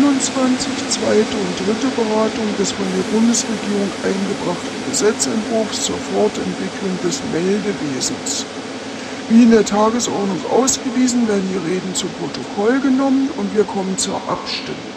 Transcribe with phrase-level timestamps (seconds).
[0.00, 8.48] 2021 zweite und dritte Beratung des von der Bundesregierung eingebrachten Gesetzentwurfs zur Fortentwicklung des Meldewesens.
[9.26, 14.26] Wie in der Tagesordnung ausgewiesen, werden die Reden zu Protokoll genommen und wir kommen zur
[14.26, 14.94] Abstimmung.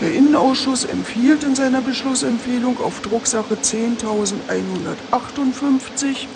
[0.00, 6.28] Der Innenausschuss empfiehlt in seiner Beschlussempfehlung auf Drucksache 10.158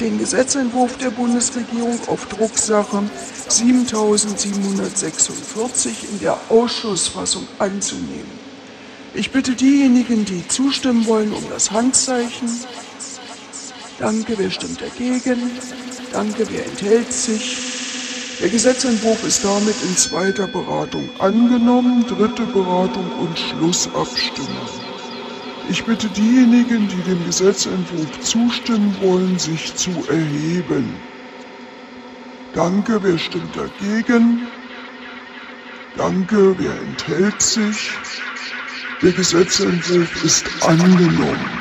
[0.00, 3.10] den Gesetzentwurf der Bundesregierung auf Drucksache
[3.48, 8.30] 7746 in der Ausschussfassung anzunehmen.
[9.14, 12.48] Ich bitte diejenigen, die zustimmen wollen, um das Handzeichen.
[13.98, 15.50] Danke, wer stimmt dagegen?
[16.12, 17.56] Danke, wer enthält sich?
[18.40, 24.68] Der Gesetzentwurf ist damit in zweiter Beratung angenommen, dritte Beratung und Schlussabstimmung.
[25.70, 31.00] Ich bitte diejenigen, die dem Gesetzentwurf zustimmen wollen, sich zu erheben.
[32.56, 34.48] Danke, wer stimmt dagegen?
[35.94, 37.90] Danke, wer enthält sich?
[39.02, 41.55] Der Gesetzentwurf ist angenommen.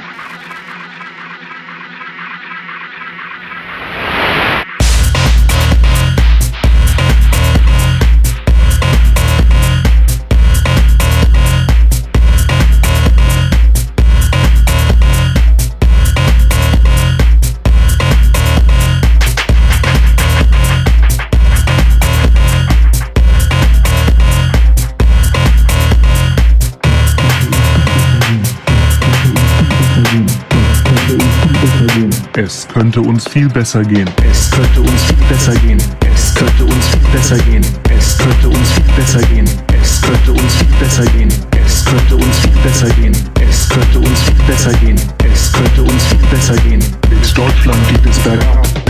[32.45, 34.07] Es könnte uns viel besser gehen.
[34.29, 35.79] Es könnte uns viel besser gehen.
[36.13, 37.65] Es könnte uns viel besser gehen.
[37.89, 39.45] Es könnte uns viel besser gehen.
[39.81, 41.29] Es könnte uns viel besser gehen.
[41.65, 43.15] Es könnte uns viel besser gehen.
[43.41, 44.99] Es könnte uns viel besser gehen.
[45.33, 46.83] Es könnte uns viel besser gehen.
[47.09, 48.84] Mit Deutschland geht es bergab.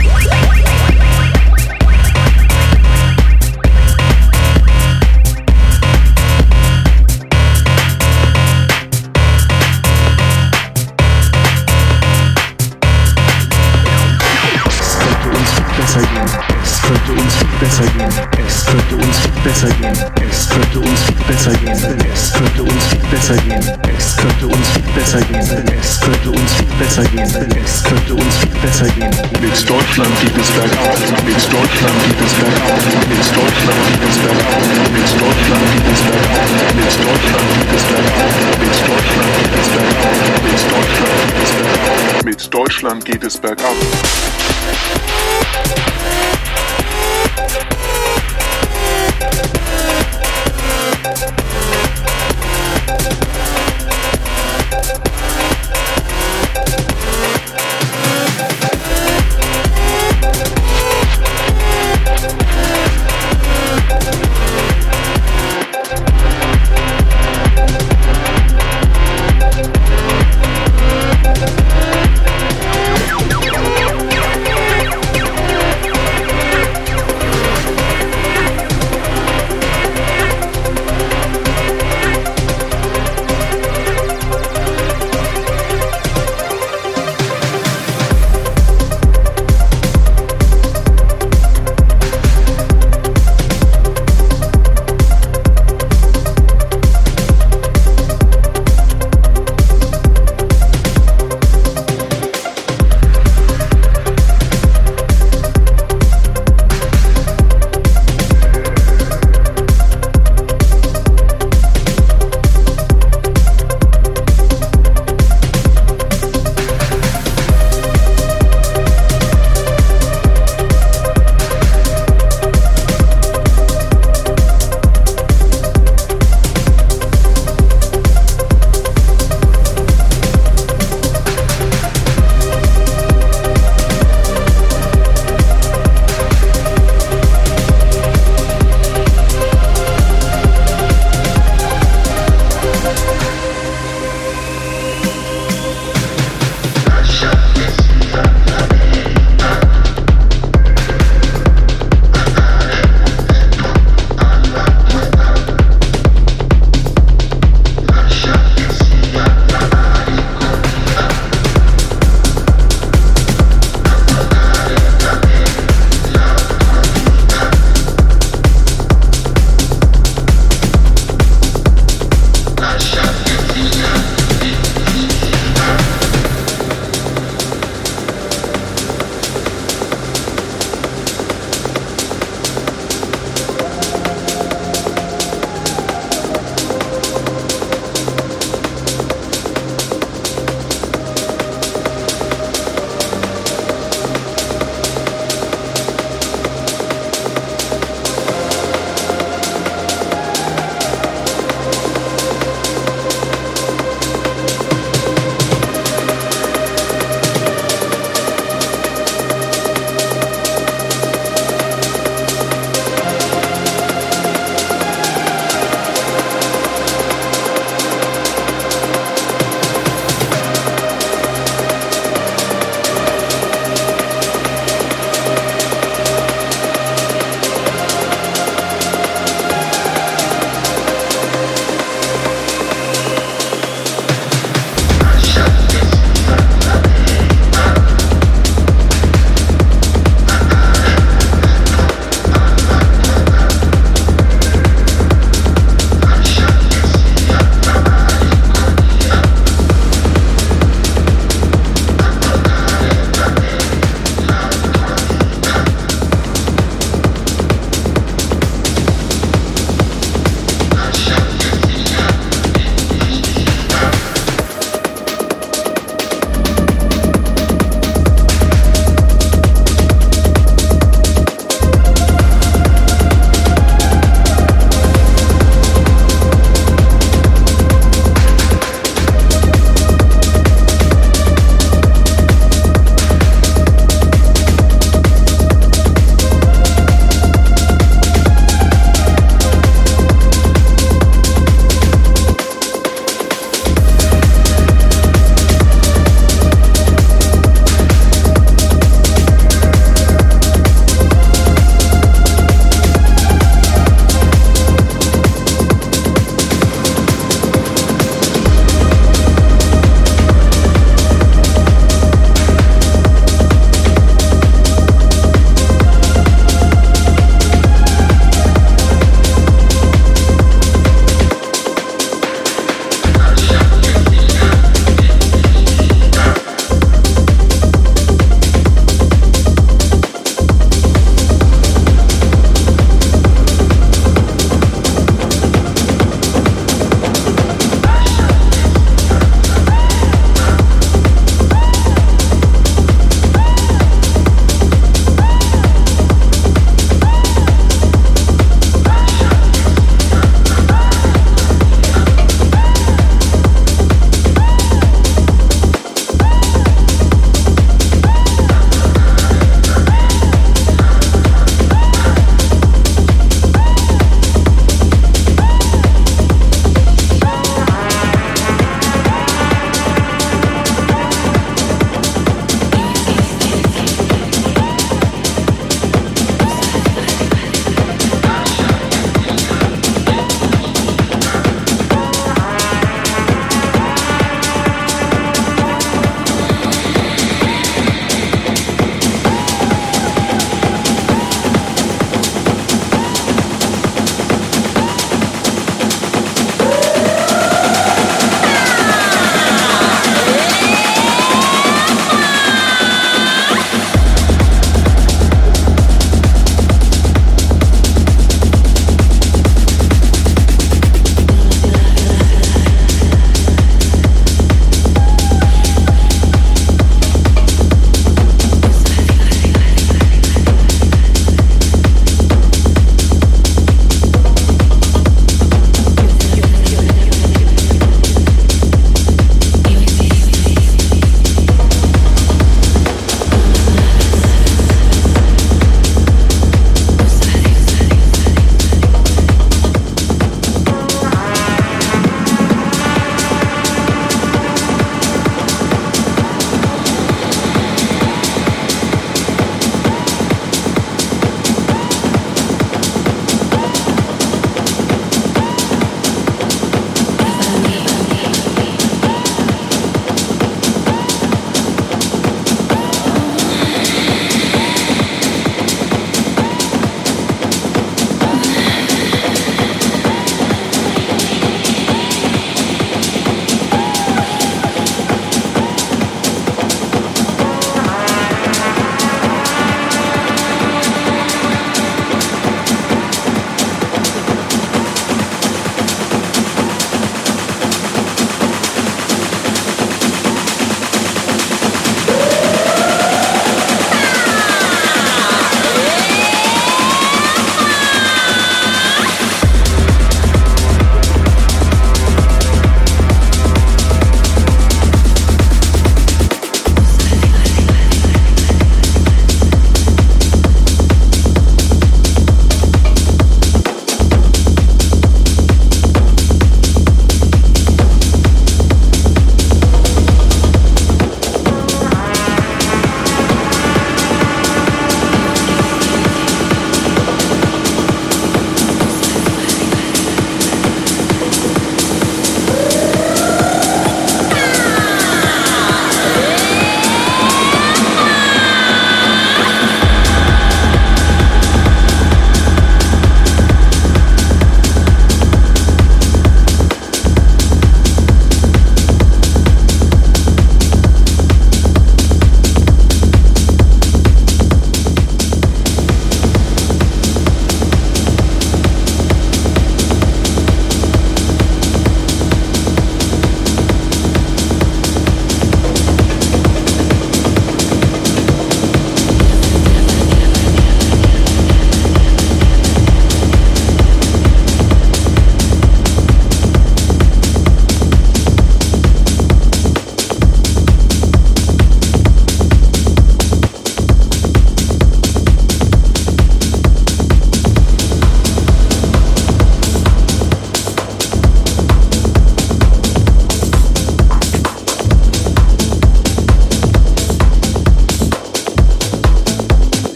[43.25, 44.44] this back out.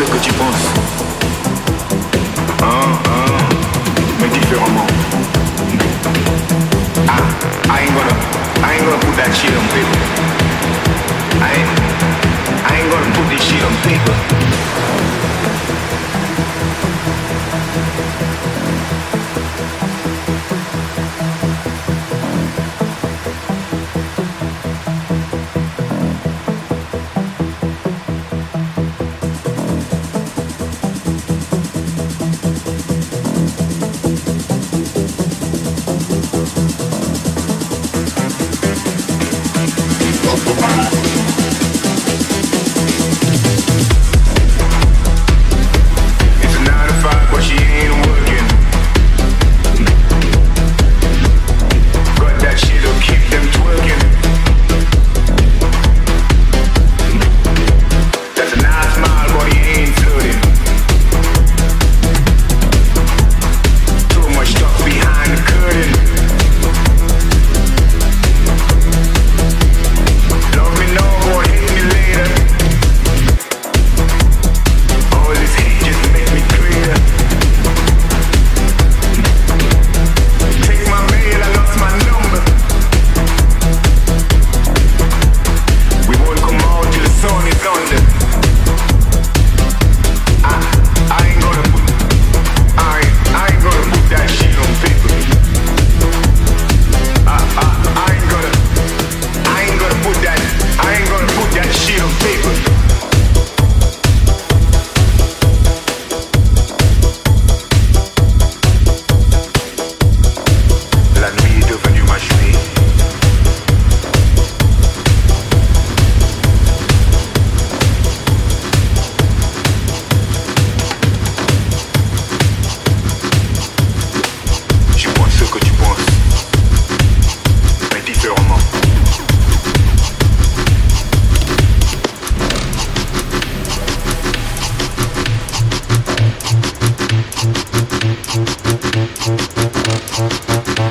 [0.00, 0.66] celle que tu penses.
[2.62, 3.38] Un, un,
[4.20, 4.86] mais différemment.
[7.06, 7.18] I,
[7.68, 8.14] I ain't gonna,
[8.62, 9.98] I ain't gonna put that shit on paper.
[11.40, 11.68] I ain't,
[12.64, 14.14] I ain't gonna put this shit on paper.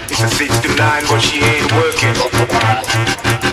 [0.09, 3.48] It's a six to nine, but she ain't working.